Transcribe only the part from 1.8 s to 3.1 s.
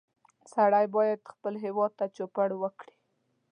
ته چوپړ وکړي